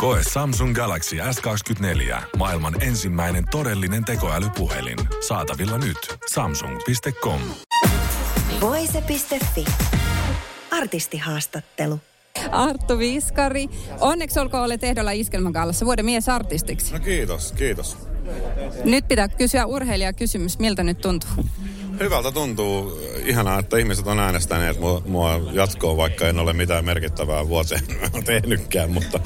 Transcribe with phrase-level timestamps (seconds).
[0.00, 2.22] Koe Samsung Galaxy S24.
[2.36, 4.98] Maailman ensimmäinen todellinen tekoälypuhelin.
[5.28, 6.18] Saatavilla nyt.
[6.32, 7.40] Samsung.com.
[8.60, 9.64] Voise.fi.
[10.70, 12.00] Artistihaastattelu.
[12.50, 13.66] Arttu Viskari.
[14.00, 16.92] Onneksi olkoon olet ehdolla Iskelmägallassa vuoden mies artistiksi.
[16.92, 17.96] No kiitos, kiitos.
[18.84, 20.58] Nyt pitää kysyä urheilijakysymys.
[20.58, 21.30] Miltä nyt tuntuu?
[22.00, 23.00] Hyvältä tuntuu.
[23.24, 27.82] Ihanaa, että ihmiset on äänestäneet mua, mua jatkoon, vaikka en ole mitään merkittävää vuoteen
[28.24, 28.90] tehnytkään.
[28.90, 29.20] Mutta,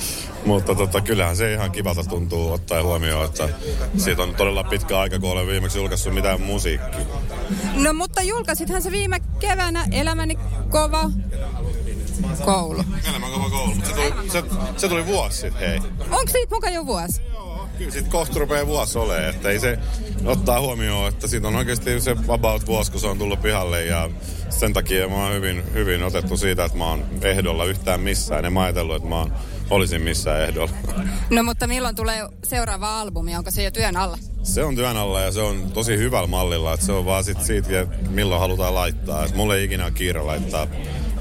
[0.47, 3.49] mutta tota, kyllähän se ihan kivalta tuntuu ottaa huomioon, että
[3.97, 7.07] siitä on todella pitkä aika, kun olen viimeksi julkaissut mitään musiikkia.
[7.75, 10.39] No mutta julkaisithan se viime keväänä Elämäni
[10.71, 11.11] kova
[12.45, 12.85] koulu.
[13.11, 14.43] Elämän kova koulu, se tuli, se,
[14.77, 15.79] se tuli vuosi sitten, hei.
[16.01, 17.23] Onko siitä mukaan jo vuosi?
[17.79, 19.79] Sitten kohta rupeaa vuosi olemaan, että ei se
[20.25, 24.11] ottaa huomioon, että siitä on oikeasti se about vuosi, kun se on tullut pihalle ja
[24.51, 28.45] sen takia mä oon hyvin, hyvin otettu siitä, että mä oon ehdolla yhtään missään.
[28.45, 29.33] En mä ajatellut, että mä oon,
[29.71, 30.73] olisin missään ehdolla.
[31.31, 33.37] No mutta milloin tulee seuraava albumi?
[33.37, 34.19] Onko se jo työn alla?
[34.43, 37.43] Se on työn alla ja se on tosi hyvällä mallilla, että se on vaan sit
[37.43, 39.25] siitä, että milloin halutaan laittaa.
[39.25, 40.67] Et mulla ei ikinä ole kiire laittaa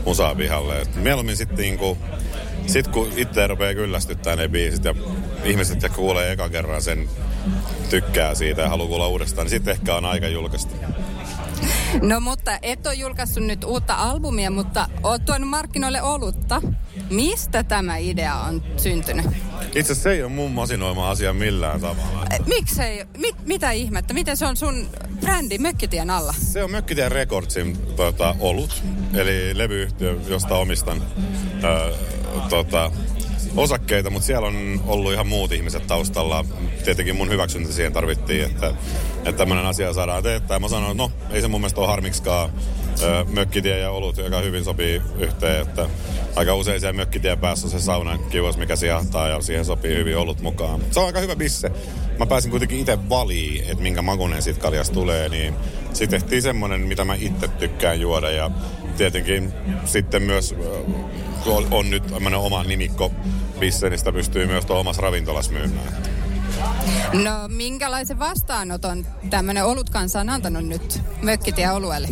[0.06, 0.82] musaa pihalle.
[0.82, 1.98] Et mieluummin sitten niinku,
[2.68, 4.96] sit kun itse rupeaa kyllästyttää ne biisit ja
[5.44, 7.10] ihmiset, ja kuulee eka kerran sen,
[7.90, 10.76] tykkää siitä ja haluaa kuulla uudestaan, niin sitten ehkä on aika julkaista.
[12.02, 16.62] No mutta et ole julkaissut nyt uutta albumia, mutta oot tuonut markkinoille olutta.
[17.14, 19.26] Mistä tämä idea on syntynyt?
[19.66, 22.26] Itse asiassa se ei ole mun masinoima asia millään tavalla.
[22.32, 23.06] Eh, Miksei?
[23.18, 24.14] Mit, mitä ihmettä?
[24.14, 24.90] Miten se on sun
[25.22, 26.34] brändi Mökkitien alla?
[26.38, 31.04] Se on Mökkitien Recordsin tota, olut, eli levyyhtiö, josta omistan
[31.64, 31.94] ö,
[32.50, 32.92] tota,
[33.58, 36.46] osakkeita, mutta siellä on ollut ihan muut ihmiset taustalla.
[36.86, 38.68] Tietenkin mun hyväksyntä siihen tarvittiin, että,
[39.18, 40.60] että tämmöinen asia saadaan teettää.
[40.60, 42.50] Mä sanoin, että no, ei se mun mielestä ole harmiksikaan
[43.34, 45.90] mökkitie ja olut, joka hyvin sopii yhteen, että
[46.36, 50.18] aika usein siellä mökkitien päässä on se saunan kiuas, mikä sijahtaa ja siihen sopii hyvin
[50.18, 50.82] olut mukaan.
[50.92, 51.72] Se on aika hyvä bisse.
[52.20, 55.54] Mä pääsin kuitenkin itse valiin, että minkä makunen siitä kaljasta tulee, niin
[55.94, 58.52] sitten tehtiin semmonen, mitä mä itse tykkään juoda ja
[58.98, 59.54] tietenkin
[59.86, 60.56] sitten myös
[61.44, 63.12] kun on, nyt tämmöinen oma nimikko
[63.60, 66.04] bisse, niin sitä pystyy myös tuolla omassa ravintolas myymään.
[67.14, 72.08] No minkälaisen vastaanoton tämmöinen olutkansa on antanut nyt Mökkitie oluelle?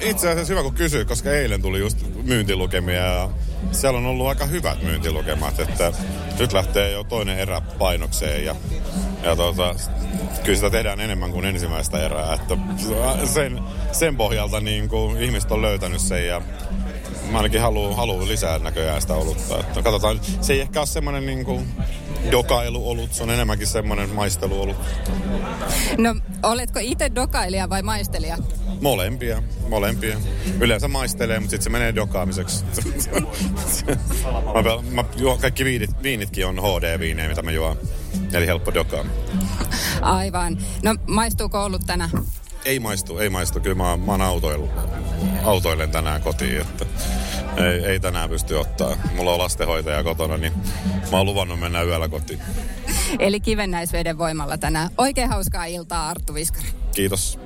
[0.00, 3.30] Itse asiassa hyvä kun kysyy, koska eilen tuli just myyntilukemia ja
[3.72, 5.92] siellä on ollut aika hyvät myyntilukemat, että
[6.38, 8.56] nyt lähtee jo toinen erä painokseen ja,
[9.22, 9.74] ja tota,
[10.44, 12.56] kyllä sitä tehdään enemmän kuin ensimmäistä erää, että
[13.24, 13.60] sen,
[13.92, 16.42] sen pohjalta niin kuin ihmiset on löytänyt sen ja
[17.30, 19.60] mä ainakin haluan haluu lisää näköjään sitä olutta.
[19.60, 21.68] Että katsotaan, se ei ehkä ole semmoinen niin kuin
[22.30, 24.76] dokailuolut, se on enemmänkin semmoinen maisteluolut.
[25.98, 28.38] No oletko itse dokailija vai maistelija?
[28.80, 30.16] Molempia, molempia.
[30.60, 32.64] Yleensä maistelee, mutta sitten se menee dokaamiseksi.
[34.54, 37.76] mä, pel- mä juon, kaikki viinit, viinitkin on HD-viinejä, mitä mä juon.
[38.32, 39.04] Eli helppo dokaa.
[40.02, 40.58] Aivan.
[40.82, 42.10] No maistuuko ollut tänään?
[42.66, 43.60] Ei maistu, ei maistu.
[43.60, 44.70] Kyllä mä, mä oon autoillut.
[45.44, 46.86] Autoilen tänään kotiin, että
[47.56, 48.96] ei, ei tänään pysty ottaa.
[49.14, 50.52] Mulla on lastenhoitaja kotona, niin
[51.10, 52.40] mä oon luvannut mennä yöllä kotiin.
[53.18, 54.90] Eli kivennäisveden voimalla tänään.
[54.98, 56.68] Oikein hauskaa iltaa Arttu Viskari.
[56.94, 57.38] Kiitos.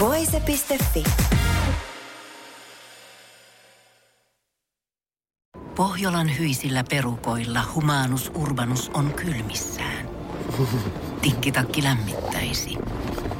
[0.00, 1.04] Voise.fi.
[5.76, 10.08] Pohjolan hyisillä perukoilla humanus urbanus on kylmissään.
[11.22, 12.78] Tikkitakki lämmittäisi.